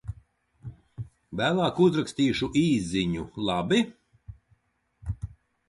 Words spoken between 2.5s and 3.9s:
īsziņu, labi?